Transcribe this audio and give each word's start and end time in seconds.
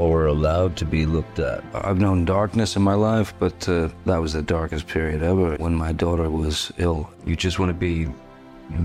or 0.00 0.24
allowed 0.24 0.76
to 0.76 0.86
be 0.86 1.04
looked 1.04 1.38
at. 1.38 1.62
I've 1.74 2.00
known 2.00 2.24
darkness 2.24 2.74
in 2.74 2.80
my 2.80 2.94
life, 2.94 3.34
but 3.38 3.68
uh, 3.68 3.90
that 4.06 4.16
was 4.16 4.32
the 4.32 4.40
darkest 4.40 4.86
period 4.86 5.22
ever 5.22 5.56
when 5.56 5.74
my 5.74 5.92
daughter 5.92 6.30
was 6.30 6.72
ill. 6.78 7.10
You 7.26 7.36
just 7.36 7.58
want 7.58 7.68
to 7.68 7.74
be 7.74 8.08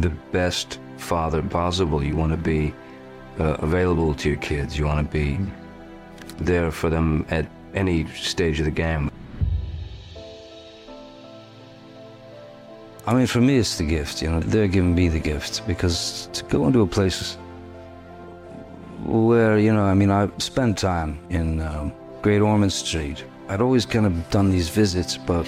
the 0.02 0.10
best 0.34 0.78
father 0.98 1.42
possible. 1.42 2.04
You 2.04 2.18
want 2.18 2.34
to 2.34 2.38
be 2.38 2.74
uh, 3.40 3.56
available 3.60 4.14
to 4.14 4.28
your 4.28 4.40
kids. 4.40 4.78
You 4.78 4.88
want 4.88 5.10
to 5.10 5.14
be 5.14 5.40
there 6.38 6.70
for 6.70 6.90
them 6.90 7.26
at 7.30 7.46
any 7.74 8.06
stage 8.08 8.60
of 8.60 8.66
the 8.66 8.72
game. 8.72 9.10
I 13.08 13.14
mean, 13.14 13.28
for 13.28 13.40
me, 13.40 13.56
it's 13.58 13.78
the 13.78 13.86
gift. 13.86 14.22
You 14.22 14.32
know, 14.32 14.42
they're 14.42 14.68
giving 14.68 14.94
me 14.94 15.08
the 15.08 15.22
gift 15.22 15.66
because 15.66 16.28
to 16.34 16.44
go 16.44 16.68
into 16.68 16.82
a 16.82 16.88
place 16.88 17.38
where, 19.06 19.58
you 19.60 19.72
know, 19.72 19.84
I 19.84 19.94
mean, 19.94 20.10
I 20.10 20.30
spent 20.40 20.78
time 20.78 21.20
in 21.30 21.62
um, 21.62 21.94
Great 22.22 22.42
Ormond 22.42 22.74
Street. 22.74 23.24
I'd 23.48 23.62
always 23.62 23.86
kind 23.86 24.06
of 24.06 24.30
done 24.32 24.50
these 24.50 24.70
visits, 24.70 25.16
but 25.18 25.48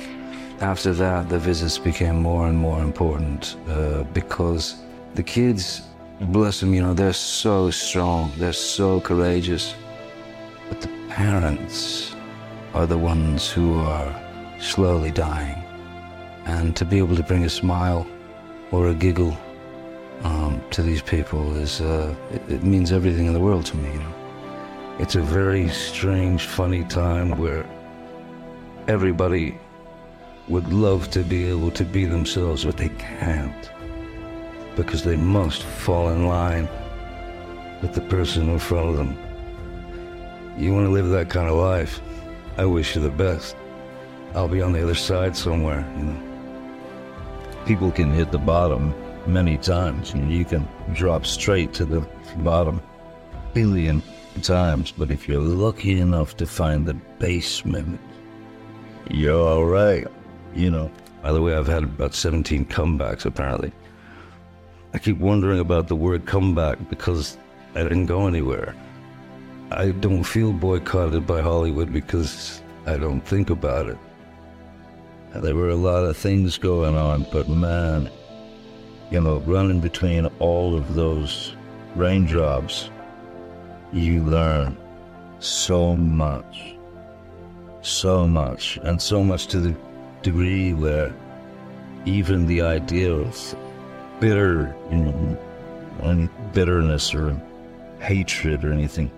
after 0.61 0.93
that, 0.93 1.29
the 1.29 1.39
visits 1.39 1.77
became 1.77 2.21
more 2.21 2.47
and 2.47 2.57
more 2.57 2.81
important 2.81 3.57
uh, 3.67 4.03
because 4.13 4.75
the 5.15 5.23
kids, 5.23 5.81
bless 6.19 6.59
them, 6.59 6.73
you 6.73 6.81
know, 6.81 6.93
they're 6.93 7.13
so 7.13 7.71
strong, 7.71 8.31
they're 8.37 8.53
so 8.53 9.01
courageous. 9.01 9.73
But 10.69 10.81
the 10.81 10.89
parents 11.09 12.15
are 12.73 12.85
the 12.85 12.97
ones 12.97 13.49
who 13.49 13.79
are 13.79 14.15
slowly 14.59 15.11
dying. 15.11 15.63
And 16.45 16.75
to 16.75 16.85
be 16.85 16.99
able 16.99 17.15
to 17.15 17.23
bring 17.23 17.43
a 17.43 17.49
smile 17.49 18.05
or 18.71 18.89
a 18.89 18.93
giggle 18.93 19.37
um, 20.23 20.61
to 20.71 20.81
these 20.81 21.01
people 21.01 21.55
is 21.55 21.81
uh, 21.81 22.15
it, 22.31 22.41
it, 22.49 22.63
means 22.63 22.91
everything 22.91 23.27
in 23.27 23.33
the 23.33 23.39
world 23.39 23.65
to 23.67 23.77
me. 23.77 23.91
You 23.91 23.99
know, 23.99 24.13
it's 24.99 25.15
a 25.15 25.21
very 25.21 25.69
strange, 25.69 26.45
funny 26.45 26.83
time 26.85 27.37
where 27.37 27.65
everybody 28.87 29.57
would 30.47 30.71
love 30.71 31.11
to 31.11 31.23
be 31.23 31.47
able 31.49 31.71
to 31.71 31.83
be 31.83 32.05
themselves, 32.05 32.65
but 32.65 32.77
they 32.77 32.89
can't 32.89 33.71
because 34.75 35.03
they 35.03 35.17
must 35.17 35.63
fall 35.63 36.09
in 36.09 36.27
line 36.27 36.67
with 37.81 37.93
the 37.93 38.01
person 38.01 38.49
in 38.49 38.59
front 38.59 38.89
of 38.89 38.97
them. 38.97 39.17
You 40.57 40.73
want 40.73 40.85
to 40.85 40.91
live 40.91 41.09
that 41.09 41.29
kind 41.29 41.49
of 41.49 41.55
life? 41.55 42.01
I 42.57 42.65
wish 42.65 42.95
you 42.95 43.01
the 43.01 43.09
best. 43.09 43.55
I'll 44.33 44.47
be 44.47 44.61
on 44.61 44.71
the 44.71 44.81
other 44.81 44.95
side 44.95 45.35
somewhere. 45.35 45.85
You 45.97 46.03
know, 46.03 46.21
people 47.65 47.91
can 47.91 48.11
hit 48.11 48.31
the 48.31 48.39
bottom 48.39 48.93
many 49.27 49.57
times. 49.57 50.13
You, 50.13 50.25
you 50.25 50.45
can 50.45 50.67
drop 50.93 51.25
straight 51.25 51.73
to 51.73 51.85
the 51.85 52.01
bottom 52.37 52.81
billion 53.53 54.01
times, 54.41 54.91
but 54.91 55.11
if 55.11 55.27
you're 55.27 55.41
lucky 55.41 55.99
enough 55.99 56.37
to 56.37 56.45
find 56.45 56.85
the 56.85 56.93
basement, 57.19 57.99
you're 59.09 59.47
all 59.47 59.65
right. 59.65 60.07
You 60.53 60.71
know. 60.71 60.91
By 61.23 61.33
the 61.33 61.41
way, 61.41 61.55
I've 61.55 61.67
had 61.67 61.83
about 61.83 62.13
17 62.13 62.65
comebacks 62.65 63.25
apparently. 63.25 63.73
I 64.93 64.99
keep 64.99 65.17
wondering 65.17 65.59
about 65.59 65.87
the 65.87 65.95
word 65.95 66.25
comeback 66.25 66.77
because 66.89 67.37
I 67.75 67.83
didn't 67.83 68.05
go 68.05 68.27
anywhere. 68.27 68.75
I 69.71 69.91
don't 69.91 70.23
feel 70.23 70.53
boycotted 70.53 71.27
by 71.27 71.41
Hollywood 71.41 71.91
because 71.91 72.61
I 72.85 72.95
don't 72.95 73.21
think 73.21 73.49
about 73.49 73.89
it. 73.89 73.97
There 75.35 75.55
were 75.55 75.69
a 75.69 75.75
lot 75.75 76.05
of 76.05 76.15
things 76.15 76.57
going 76.57 76.95
on, 76.95 77.25
but 77.31 77.49
man, 77.49 78.09
you 79.09 79.21
know, 79.21 79.37
running 79.39 79.79
between 79.79 80.25
all 80.39 80.75
of 80.75 80.95
those 80.95 81.53
raindrops, 81.95 82.89
you 83.93 84.23
learn 84.23 84.77
so 85.39 85.95
much. 85.95 86.75
So 87.81 88.27
much. 88.27 88.77
And 88.83 89.01
so 89.01 89.23
much 89.23 89.47
to 89.47 89.59
the 89.59 89.75
degree 90.23 90.73
where 90.73 91.13
even 92.05 92.45
the 92.45 92.61
idea 92.61 93.13
of 93.13 93.55
bitter, 94.19 94.75
you 94.91 94.97
know, 94.97 95.37
any 96.03 96.29
bitterness 96.53 97.13
or 97.13 97.39
hatred 97.99 98.65
or 98.65 98.73
anything, 98.73 99.11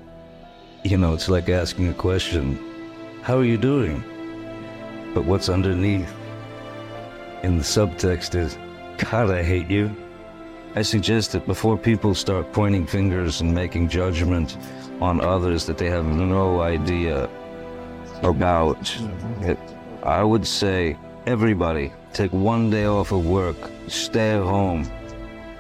you 0.84 0.98
know, 0.98 1.14
it's 1.14 1.30
like 1.30 1.50
asking 1.50 1.90
a 1.90 1.94
question 1.94 2.60
How 3.24 3.38
are 3.38 3.44
you 3.44 3.58
doing? 3.58 4.04
But 5.14 5.26
what's 5.26 5.50
underneath 5.50 6.14
in 7.42 7.58
the 7.58 7.64
subtext 7.64 8.36
is 8.36 8.58
God, 9.00 9.32
I 9.32 9.44
hate 9.44 9.70
you. 9.70 9.96
I 10.76 10.82
suggest 10.82 11.32
that 11.32 11.48
before 11.48 11.78
people 11.78 12.14
start 12.14 12.52
pointing 12.52 12.86
fingers 12.86 13.42
and 13.42 13.56
making 13.56 13.90
judgment 13.90 14.58
on 15.02 15.22
others 15.22 15.66
that 15.66 15.78
they 15.78 15.88
have 15.88 16.06
no 16.06 16.62
idea 16.62 17.30
about, 18.24 18.78
it, 19.42 19.58
I 20.04 20.22
would 20.24 20.46
say 20.46 20.98
everybody 21.26 21.94
take 22.14 22.32
one 22.34 22.70
day 22.70 22.86
off 22.86 23.12
of 23.12 23.26
work, 23.26 23.56
stay 23.88 24.32
at 24.32 24.44
home, 24.44 24.86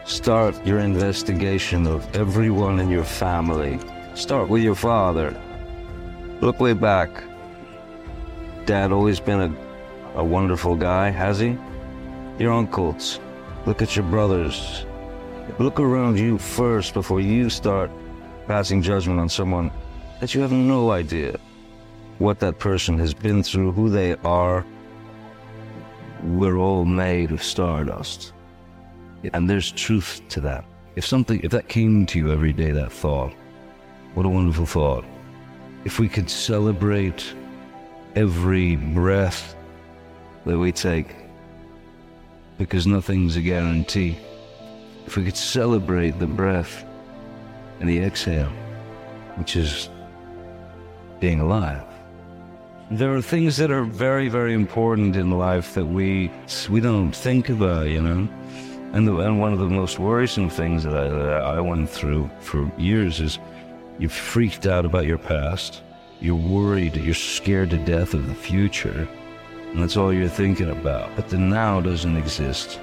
start 0.06 0.54
your 0.66 0.80
investigation 0.80 1.88
of 1.88 2.14
everyone 2.16 2.80
in 2.80 2.90
your 2.90 3.06
family. 3.06 3.80
Start 4.16 4.50
with 4.50 4.64
your 4.64 4.76
father. 4.76 5.34
Look 6.42 6.60
way 6.60 6.74
back. 6.74 7.10
Dad 8.66 8.92
always 8.92 9.20
been 9.20 9.42
a, 9.42 10.20
a 10.20 10.24
wonderful 10.24 10.76
guy, 10.76 11.10
has 11.10 11.40
he? 11.40 11.58
Your 12.38 12.54
uncles, 12.54 13.20
Look 13.66 13.82
at 13.82 13.96
your 13.96 14.06
brothers. 14.06 14.86
Look 15.58 15.80
around 15.80 16.18
you 16.18 16.38
first 16.38 16.94
before 16.94 17.20
you 17.20 17.50
start 17.50 17.92
passing 18.48 18.82
judgment 18.82 19.20
on 19.20 19.30
someone 19.30 19.72
that 20.20 20.34
you 20.34 20.42
have 20.42 20.52
no 20.52 20.92
idea 20.92 21.40
what 22.20 22.40
that 22.40 22.60
person 22.60 22.98
has 23.00 23.14
been 23.14 23.44
through, 23.44 23.72
who 23.72 23.90
they 23.90 24.16
are. 24.18 24.66
We're 26.24 26.58
all 26.58 26.86
made 26.86 27.32
of 27.32 27.44
stardust. 27.44 28.34
And 29.34 29.50
there's 29.50 29.72
truth 29.72 30.22
to 30.30 30.42
that. 30.42 30.66
If 30.96 31.06
something, 31.06 31.40
if 31.44 31.52
that 31.52 31.68
came 31.68 32.06
to 32.08 32.20
you 32.20 32.32
every 32.32 32.54
day, 32.54 32.72
that 32.72 32.92
thought, 32.92 33.34
what 34.14 34.26
a 34.26 34.30
wonderful 34.30 34.66
thought. 34.66 35.06
If 35.86 36.00
we 36.00 36.10
could 36.10 36.30
celebrate 36.30 37.34
every 38.16 38.76
breath 38.76 39.56
that 40.46 40.58
we 40.58 40.72
take, 40.72 41.16
because 42.60 42.86
nothing's 42.86 43.38
a 43.38 43.42
guarantee. 43.42 44.20
If 45.08 45.18
we 45.18 45.24
could 45.24 45.38
celebrate 45.38 46.20
the 46.20 46.28
breath 46.28 46.86
and 47.80 47.90
the 47.90 48.00
exhale, 48.00 48.52
which 49.36 49.56
is 49.56 49.90
being 51.20 51.40
alive. 51.40 51.84
There 52.92 53.16
are 53.16 53.22
things 53.22 53.58
that 53.58 53.72
are 53.72 53.84
very, 53.84 54.28
very 54.28 54.54
important 54.54 55.16
in 55.16 55.32
life 55.32 55.74
that 55.74 55.86
we 55.86 56.30
we 56.70 56.82
don't 56.82 57.12
think 57.12 57.50
about, 57.50 57.88
you 57.88 58.02
know. 58.02 58.28
And, 58.92 59.08
the, 59.08 59.16
and 59.18 59.40
one 59.40 59.54
of 59.54 59.60
the 59.60 59.70
most 59.70 60.00
worrisome 60.00 60.50
things 60.50 60.84
that 60.84 60.96
I, 60.96 61.08
that 61.08 61.42
I 61.44 61.62
went 61.62 61.90
through 61.90 62.30
for 62.40 62.70
years 62.78 63.20
is 63.20 63.40
you're 64.00 64.10
freaked 64.10 64.66
out 64.66 64.84
about 64.84 65.06
your 65.06 65.20
past. 65.20 65.82
You're 66.20 66.36
worried. 66.36 66.96
You're 66.96 67.14
scared 67.14 67.70
to 67.70 67.78
death 67.78 68.14
of 68.16 68.28
the 68.28 68.34
future 68.34 69.08
and 69.72 69.84
that's 69.84 69.98
all 69.98 70.14
you're 70.14 70.28
thinking 70.28 70.70
about. 70.70 71.16
But 71.16 71.30
the 71.30 71.38
now 71.38 71.80
doesn't 71.82 72.18
exist. 72.18 72.80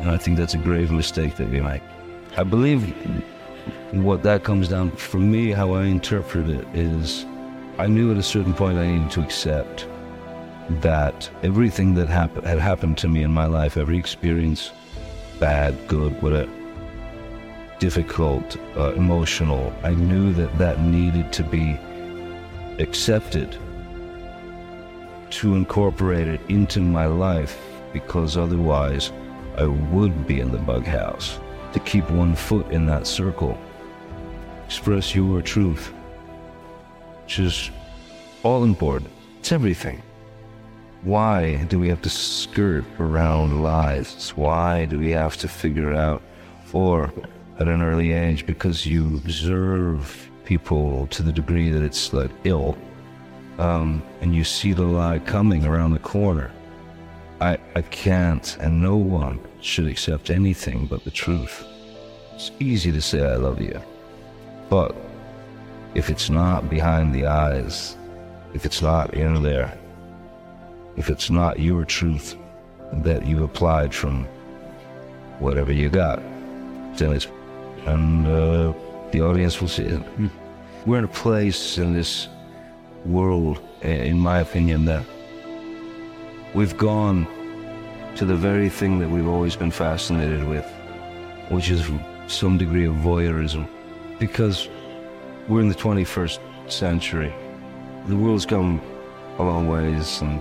And 0.00 0.10
I 0.10 0.16
think 0.16 0.36
that's 0.36 0.54
a 0.54 0.58
grave 0.58 0.90
mistake 0.90 1.36
that 1.36 1.48
we 1.48 1.60
make. 1.60 1.82
I 2.36 2.42
believe 2.42 2.94
what 3.92 4.22
that 4.22 4.42
comes 4.42 4.68
down, 4.68 4.90
for 4.92 5.18
me, 5.18 5.52
how 5.52 5.74
I 5.74 5.84
interpret 5.84 6.48
it 6.48 6.66
is 6.74 7.26
I 7.78 7.86
knew 7.86 8.10
at 8.10 8.16
a 8.16 8.22
certain 8.22 8.54
point 8.54 8.78
I 8.78 8.86
needed 8.86 9.10
to 9.12 9.22
accept 9.22 9.86
that 10.80 11.30
everything 11.42 11.94
that 11.94 12.08
hap- 12.08 12.44
had 12.44 12.58
happened 12.58 12.98
to 12.98 13.08
me 13.08 13.22
in 13.22 13.30
my 13.30 13.46
life, 13.46 13.76
every 13.76 13.98
experience, 13.98 14.70
bad, 15.38 15.76
good, 15.88 16.20
whatever, 16.22 16.50
difficult, 17.78 18.56
uh, 18.76 18.92
emotional, 18.94 19.72
I 19.82 19.90
knew 19.90 20.32
that 20.34 20.56
that 20.58 20.80
needed 20.80 21.32
to 21.34 21.42
be 21.42 21.78
accepted 22.78 23.58
to 25.32 25.54
incorporate 25.54 26.28
it 26.28 26.40
into 26.48 26.80
my 26.80 27.06
life 27.06 27.58
because 27.92 28.36
otherwise 28.36 29.12
I 29.56 29.64
would 29.64 30.26
be 30.26 30.40
in 30.40 30.50
the 30.50 30.58
bug 30.58 30.84
house. 30.84 31.38
To 31.72 31.80
keep 31.80 32.08
one 32.10 32.34
foot 32.34 32.70
in 32.70 32.84
that 32.86 33.06
circle, 33.06 33.58
express 34.66 35.14
your 35.14 35.40
truth, 35.40 35.88
which 37.22 37.38
is 37.38 37.70
all 38.42 38.62
important. 38.64 39.10
It's 39.40 39.52
everything. 39.52 40.02
Why 41.02 41.64
do 41.64 41.78
we 41.78 41.88
have 41.88 42.02
to 42.02 42.10
skirt 42.10 42.84
around 43.00 43.62
lies? 43.62 44.30
Why 44.36 44.84
do 44.84 44.98
we 44.98 45.10
have 45.10 45.36
to 45.38 45.48
figure 45.48 45.94
out, 45.94 46.22
or 46.72 47.12
at 47.58 47.68
an 47.68 47.82
early 47.82 48.12
age, 48.12 48.46
because 48.46 48.86
you 48.86 49.16
observe 49.16 50.30
people 50.44 51.06
to 51.08 51.22
the 51.22 51.32
degree 51.32 51.70
that 51.70 51.82
it's 51.82 52.12
like 52.12 52.30
ill, 52.44 52.76
um, 53.58 54.02
and 54.20 54.34
you 54.34 54.44
see 54.44 54.72
the 54.72 54.82
lie 54.82 55.18
coming 55.18 55.64
around 55.64 55.92
the 55.92 55.98
corner. 55.98 56.50
I, 57.40 57.58
I 57.74 57.82
can't, 57.82 58.56
and 58.60 58.80
no 58.80 58.96
one 58.96 59.40
should 59.60 59.86
accept 59.88 60.30
anything 60.30 60.86
but 60.86 61.04
the 61.04 61.10
truth. 61.10 61.64
It's 62.34 62.50
easy 62.60 62.92
to 62.92 63.00
say 63.00 63.24
I 63.24 63.36
love 63.36 63.60
you, 63.60 63.80
but 64.70 64.94
if 65.94 66.08
it's 66.08 66.30
not 66.30 66.70
behind 66.70 67.14
the 67.14 67.26
eyes, 67.26 67.96
if 68.54 68.64
it's 68.64 68.80
not 68.80 69.14
in 69.14 69.42
there, 69.42 69.76
if 70.96 71.10
it's 71.10 71.30
not 71.30 71.58
your 71.58 71.84
truth 71.84 72.36
that 72.92 73.26
you 73.26 73.44
applied 73.44 73.94
from 73.94 74.26
whatever 75.38 75.72
you 75.72 75.88
got, 75.88 76.22
then 76.96 77.12
it's, 77.12 77.26
and 77.86 78.26
uh, 78.26 78.72
the 79.10 79.20
audience 79.20 79.60
will 79.60 79.68
see 79.68 79.84
it. 79.84 80.02
We're 80.86 80.98
in 80.98 81.04
a 81.04 81.08
place 81.08 81.78
in 81.78 81.92
this 81.92 82.28
world, 83.04 83.60
eh, 83.82 84.04
in 84.04 84.18
my 84.18 84.40
opinion, 84.40 84.84
that 84.86 85.04
we've 86.54 86.76
gone 86.76 87.26
to 88.16 88.24
the 88.24 88.36
very 88.36 88.68
thing 88.68 88.98
that 88.98 89.08
we've 89.08 89.28
always 89.28 89.56
been 89.56 89.70
fascinated 89.70 90.46
with, 90.46 90.66
which 91.48 91.70
is 91.70 91.88
some 92.26 92.58
degree 92.58 92.84
of 92.84 92.94
voyeurism. 92.96 93.66
Because 94.18 94.68
we're 95.48 95.60
in 95.60 95.68
the 95.68 95.74
21st 95.74 96.38
century. 96.70 97.32
The 98.06 98.16
world's 98.16 98.46
come 98.46 98.80
a 99.38 99.42
long 99.42 99.68
ways, 99.68 100.20
and, 100.20 100.40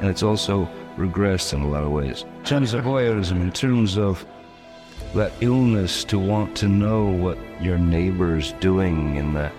and 0.00 0.08
it's 0.08 0.22
also 0.22 0.68
regressed 0.96 1.52
in 1.54 1.62
a 1.62 1.68
lot 1.68 1.84
of 1.84 1.90
ways. 1.90 2.24
In 2.38 2.44
terms 2.44 2.74
of 2.74 2.84
voyeurism, 2.84 3.40
in 3.40 3.52
terms 3.52 3.96
of 3.96 4.24
that 5.14 5.32
illness 5.40 6.04
to 6.04 6.18
want 6.18 6.56
to 6.58 6.68
know 6.68 7.06
what 7.06 7.38
your 7.60 7.78
neighbor's 7.78 8.52
doing, 8.54 9.16
in 9.16 9.32
that 9.34 9.52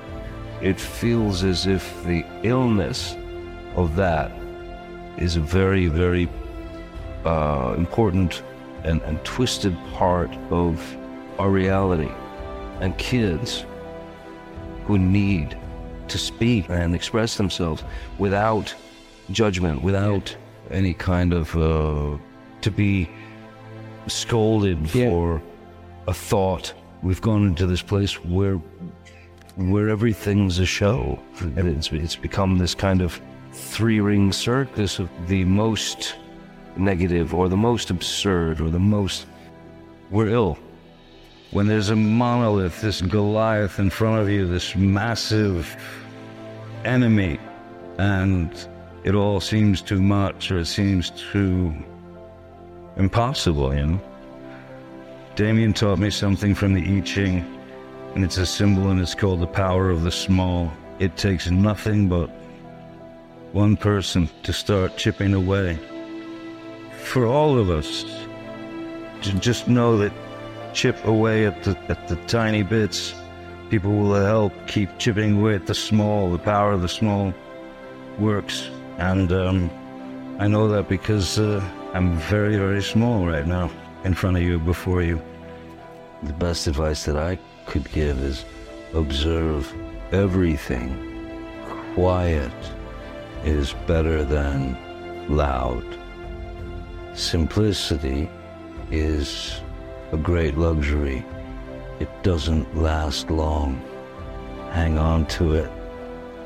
it 0.61 0.79
feels 0.79 1.43
as 1.43 1.67
if 1.67 2.03
the 2.03 2.25
illness 2.43 3.15
of 3.75 3.95
that 3.95 4.31
is 5.17 5.35
a 5.35 5.39
very, 5.39 5.87
very 5.87 6.27
uh, 7.25 7.75
important 7.77 8.43
and, 8.83 9.01
and 9.03 9.23
twisted 9.23 9.75
part 9.93 10.31
of 10.49 10.81
our 11.37 11.49
reality. 11.49 12.11
And 12.81 12.97
kids 12.97 13.65
who 14.85 14.97
need 14.97 15.57
to 16.07 16.17
speak 16.17 16.69
and 16.69 16.95
express 16.95 17.37
themselves 17.37 17.83
without 18.17 18.73
judgment, 19.31 19.81
without 19.81 20.35
any 20.71 20.93
kind 20.93 21.33
of 21.33 21.55
uh, 21.55 22.17
to 22.61 22.71
be 22.71 23.09
scolded 24.07 24.93
Yeah. 24.95 25.09
for 25.09 25.41
a 26.07 26.13
thought. 26.13 26.73
We've 27.01 27.21
gone 27.21 27.45
into 27.47 27.65
this 27.67 27.81
place 27.81 28.13
where 28.25 28.59
where 29.67 29.89
everything's 29.89 30.57
a 30.59 30.65
show, 30.65 31.19
and 31.41 31.67
it's 31.67 31.91
it's 31.91 32.15
become 32.15 32.57
this 32.57 32.73
kind 32.73 33.01
of 33.01 33.19
three 33.51 33.99
ring 33.99 34.31
circus 34.31 34.99
of 34.99 35.09
the 35.27 35.43
most 35.43 36.15
negative 36.77 37.33
or 37.33 37.49
the 37.49 37.57
most 37.57 37.89
absurd 37.89 38.61
or 38.61 38.69
the 38.69 38.79
most 38.79 39.25
we're 40.11 40.29
ill. 40.29 40.57
When 41.51 41.67
there's 41.67 41.89
a 41.89 41.95
monolith, 41.95 42.79
this 42.79 43.01
Goliath 43.01 43.79
in 43.79 43.89
front 43.89 44.21
of 44.21 44.29
you, 44.29 44.47
this 44.47 44.75
massive 44.75 45.75
enemy, 46.85 47.37
and 47.97 48.51
it 49.03 49.13
all 49.13 49.41
seems 49.41 49.81
too 49.81 50.01
much 50.01 50.51
or 50.51 50.59
it 50.59 50.67
seems 50.67 51.09
too 51.31 51.73
impossible, 52.95 53.75
you 53.75 53.85
know? 53.85 54.01
Damien 55.35 55.73
taught 55.73 55.99
me 55.99 56.09
something 56.09 56.55
from 56.55 56.73
the 56.73 56.97
I 56.97 57.01
Ching, 57.01 57.58
and 58.15 58.23
it's 58.23 58.37
a 58.37 58.45
symbol 58.45 58.89
and 58.89 58.99
it's 58.99 59.15
called 59.15 59.39
the 59.39 59.47
power 59.47 59.89
of 59.89 60.03
the 60.03 60.11
small. 60.11 60.71
It 60.99 61.15
takes 61.17 61.49
nothing 61.49 62.09
but 62.09 62.29
one 63.51 63.77
person 63.77 64.29
to 64.43 64.53
start 64.53 64.97
chipping 64.97 65.33
away. 65.33 65.77
For 67.03 67.25
all 67.25 67.57
of 67.57 67.69
us, 67.69 68.03
to 69.21 69.33
just 69.39 69.67
know 69.67 69.97
that 69.97 70.13
chip 70.73 71.03
away 71.05 71.45
at 71.45 71.63
the 71.63 71.77
at 71.89 72.07
the 72.07 72.15
tiny 72.27 72.63
bits. 72.63 73.13
People 73.69 73.91
will 73.91 74.15
help 74.15 74.53
keep 74.67 74.89
chipping 74.97 75.37
away 75.39 75.55
at 75.55 75.67
the 75.67 75.75
small. 75.75 76.31
The 76.31 76.39
power 76.39 76.71
of 76.71 76.81
the 76.81 76.89
small 76.89 77.33
works, 78.17 78.69
and 78.97 79.31
um, 79.31 79.69
I 80.39 80.47
know 80.47 80.67
that 80.69 80.89
because 80.89 81.39
uh, 81.39 81.63
I'm 81.93 82.17
very 82.17 82.57
very 82.57 82.81
small 82.81 83.25
right 83.25 83.45
now, 83.45 83.69
in 84.03 84.13
front 84.13 84.37
of 84.37 84.43
you, 84.43 84.59
before 84.59 85.01
you. 85.01 85.21
The 86.23 86.33
best 86.33 86.67
advice 86.67 87.05
that 87.05 87.17
I 87.17 87.39
could 87.69 87.89
give 87.91 88.17
is 88.19 88.45
observe 88.93 89.71
everything. 90.11 90.89
Quiet 91.93 92.51
is 93.45 93.73
better 93.85 94.23
than 94.23 94.75
loud. 95.29 95.85
Simplicity 97.13 98.29
is 98.91 99.61
a 100.11 100.17
great 100.17 100.57
luxury. 100.57 101.23
It 101.99 102.09
doesn't 102.23 102.75
last 102.75 103.29
long. 103.29 103.79
Hang 104.71 104.97
on 104.97 105.25
to 105.37 105.53
it 105.53 105.71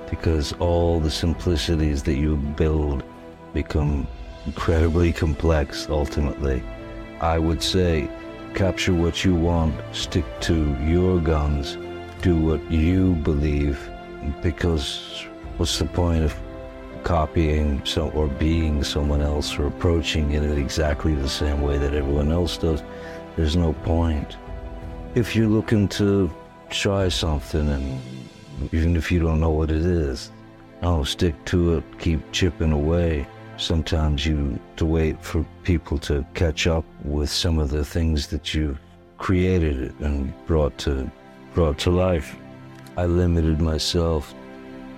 because 0.10 0.54
all 0.60 1.00
the 1.00 1.12
simplicities 1.12 2.04
that 2.04 2.16
you 2.16 2.36
build 2.36 3.04
become 3.54 4.08
incredibly 4.46 5.14
complex 5.14 5.88
ultimately. 5.90 6.62
I 7.22 7.40
would 7.40 7.64
say 7.64 8.10
capture 8.54 8.94
what 8.94 9.26
you 9.26 9.36
want, 9.36 9.76
stick 9.94 10.26
to 10.42 10.76
your 10.84 11.20
guns, 11.20 11.78
do 12.22 12.38
what 12.38 12.72
you 12.72 13.16
believe 13.16 13.90
because 14.42 15.26
what's 15.58 15.80
the 15.80 15.86
point 15.86 16.24
of 16.24 16.36
copying 17.04 17.84
so, 17.86 18.10
or 18.12 18.28
being 18.28 18.84
someone 18.84 19.22
else 19.22 19.58
or 19.60 19.68
approaching 19.68 20.32
it 20.32 20.44
in 20.44 20.58
exactly 20.58 21.14
the 21.16 21.28
same 21.28 21.62
way 21.62 21.78
that 21.78 21.94
everyone 21.94 22.32
else 22.32 22.58
does? 22.58 22.82
there's 23.36 23.56
no 23.56 23.74
point. 23.74 24.38
If 25.16 25.36
you're 25.36 25.48
looking 25.48 25.88
to 25.90 26.32
try 26.70 27.10
something, 27.10 27.68
and 27.68 28.00
even 28.72 28.96
if 28.96 29.12
you 29.12 29.20
don't 29.20 29.40
know 29.40 29.52
what 29.52 29.72
it 29.72 29.86
is, 29.86 30.32
oh, 30.82 31.04
stick 31.04 31.44
to 31.46 31.78
it, 31.78 32.00
keep 32.00 32.32
chipping 32.32 32.72
away. 32.72 33.28
Sometimes 33.58 34.26
you 34.26 34.60
to 34.78 34.86
wait 34.86 35.24
for 35.24 35.46
people 35.64 35.98
to 36.00 36.26
catch 36.34 36.68
up 36.68 36.86
with 37.04 37.30
some 37.30 37.60
of 37.60 37.70
the 37.70 37.86
things 37.86 38.28
that 38.28 38.54
you've 38.54 38.80
created 39.18 39.98
and 40.00 40.34
brought 40.46 40.78
to 40.80 41.10
brought 41.54 41.78
to 41.80 41.92
life. 41.92 42.36
I 42.98 43.06
limited 43.06 43.62
myself. 43.62 44.34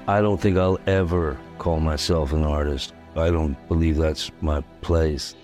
I 0.07 0.21
don't 0.21 0.39
think 0.39 0.57
I'll 0.57 0.79
ever 0.87 1.37
call 1.57 1.79
myself 1.79 2.31
an 2.31 2.43
artist. 2.43 2.93
I 3.15 3.29
don't 3.29 3.57
believe 3.67 3.97
that's 3.97 4.31
my 4.41 4.61
place. 4.81 5.35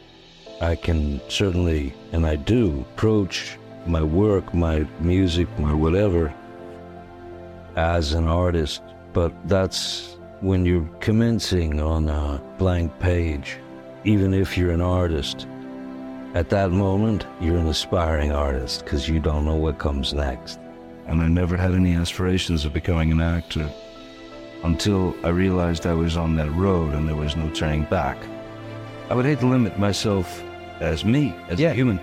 I 0.61 0.75
can 0.75 1.19
certainly, 1.29 1.93
and 2.11 2.25
I 2.25 2.35
do, 2.35 2.85
approach 2.93 3.57
my 3.87 4.03
work, 4.03 4.53
my 4.53 4.85
music, 4.99 5.47
my 5.57 5.73
whatever, 5.73 6.33
as 7.75 8.13
an 8.13 8.27
artist. 8.27 8.81
But 9.13 9.33
that's 9.47 10.17
when 10.41 10.65
you're 10.65 10.89
commencing 10.99 11.79
on 11.79 12.09
a 12.09 12.41
blank 12.57 12.97
page. 12.99 13.57
Even 14.03 14.33
if 14.33 14.57
you're 14.57 14.71
an 14.71 14.81
artist, 14.81 15.47
at 16.33 16.49
that 16.49 16.71
moment, 16.71 17.27
you're 17.39 17.57
an 17.57 17.67
aspiring 17.67 18.31
artist 18.31 18.83
because 18.83 19.07
you 19.07 19.19
don't 19.19 19.45
know 19.45 19.55
what 19.55 19.77
comes 19.77 20.13
next. 20.13 20.59
And 21.05 21.21
I 21.21 21.27
never 21.27 21.55
had 21.55 21.73
any 21.73 21.93
aspirations 21.93 22.65
of 22.65 22.73
becoming 22.73 23.11
an 23.11 23.21
actor 23.21 23.69
until 24.63 25.15
I 25.23 25.29
realized 25.29 25.85
I 25.85 25.93
was 25.93 26.17
on 26.17 26.35
that 26.37 26.51
road 26.53 26.93
and 26.93 27.07
there 27.07 27.15
was 27.15 27.35
no 27.35 27.49
turning 27.51 27.83
back. 27.85 28.17
I 29.09 29.13
would 29.13 29.25
hate 29.25 29.39
to 29.41 29.47
limit 29.47 29.77
myself 29.77 30.41
as 30.79 31.05
me, 31.05 31.35
as 31.49 31.59
Yeah. 31.59 31.71
a 31.71 31.73
human, 31.73 31.99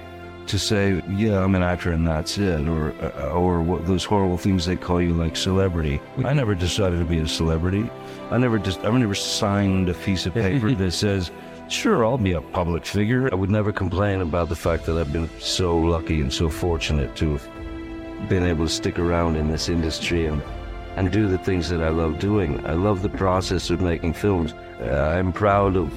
to 0.49 0.59
say, 0.59 1.03
yeah, 1.09 1.43
I'm 1.43 1.55
an 1.55 1.63
actor 1.63 1.93
and 1.93 2.07
that's 2.07 2.39
it, 2.39 2.69
or 2.69 2.93
uh, 3.03 3.31
or 3.31 3.63
what 3.63 3.87
those 3.87 4.05
horrible 4.05 4.39
things 4.39 4.67
they 4.67 4.77
call 4.77 5.01
you 5.01 5.13
like 5.13 5.37
celebrity. 5.37 6.01
I 6.25 6.33
never 6.33 6.55
decided 6.55 6.99
to 6.99 7.05
be 7.05 7.19
a 7.19 7.29
celebrity. 7.29 7.89
I 8.31 8.39
never 8.39 8.59
just, 8.59 8.81
I 8.85 8.91
never 8.91 9.15
signed 9.15 9.89
a 9.89 9.95
piece 9.95 10.27
of 10.27 10.35
paper 10.35 10.73
that 10.73 10.93
says, 11.05 11.31
sure, 11.69 12.05
I'll 12.05 12.19
be 12.19 12.33
a 12.33 12.41
public 12.41 12.85
figure. 12.85 13.29
I 13.33 13.37
would 13.37 13.51
never 13.51 13.73
complain 13.73 14.21
about 14.21 14.49
the 14.49 14.57
fact 14.57 14.85
that 14.87 14.99
I've 14.99 15.13
been 15.13 15.31
so 15.39 15.77
lucky 15.79 16.21
and 16.21 16.33
so 16.33 16.49
fortunate 16.49 17.15
to 17.17 17.37
have 17.37 18.29
been 18.29 18.45
able 18.45 18.67
to 18.67 18.71
stick 18.71 18.99
around 18.99 19.37
in 19.37 19.49
this 19.49 19.69
industry 19.69 20.27
and 20.27 20.43
and 20.97 21.13
do 21.13 21.29
the 21.29 21.39
things 21.39 21.69
that 21.69 21.81
I 21.81 21.91
love 21.91 22.19
doing. 22.19 22.65
I 22.67 22.73
love 22.73 23.03
the 23.03 23.09
process 23.09 23.71
of 23.71 23.81
making 23.81 24.15
films. 24.15 24.53
Uh, 24.81 25.15
I'm 25.17 25.33
proud 25.33 25.77
of 25.77 25.95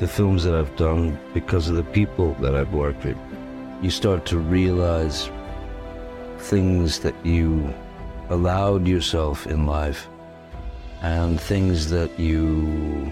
the 0.00 0.08
films 0.08 0.42
that 0.42 0.52
I've 0.52 0.74
done 0.74 1.16
because 1.32 1.68
of 1.68 1.76
the 1.76 1.84
people 1.84 2.34
that 2.40 2.56
I've 2.56 2.74
worked 2.74 3.04
with. 3.04 3.16
You 3.82 3.90
start 3.90 4.24
to 4.26 4.38
realize 4.38 5.28
things 6.38 7.00
that 7.00 7.14
you 7.26 7.74
allowed 8.30 8.86
yourself 8.86 9.46
in 9.48 9.66
life 9.66 10.08
and 11.00 11.40
things 11.40 11.90
that 11.90 12.16
you 12.16 13.10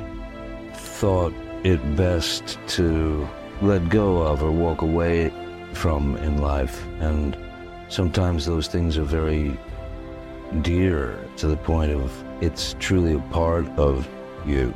thought 0.73 1.35
it 1.65 1.81
best 1.97 2.57
to 2.69 3.29
let 3.63 3.89
go 3.89 4.23
of 4.23 4.45
or 4.45 4.53
walk 4.53 4.83
away 4.83 5.33
from 5.73 6.17
in 6.19 6.39
life. 6.39 6.87
And 7.01 7.37
sometimes 7.89 8.47
those 8.47 8.69
things 8.69 8.97
are 8.97 9.03
very 9.03 9.59
dear 10.63 11.19
to 11.39 11.49
the 11.49 11.57
point 11.57 11.91
of 11.91 12.13
it's 12.41 12.77
truly 12.79 13.15
a 13.15 13.33
part 13.33 13.67
of 13.71 14.09
you. 14.47 14.73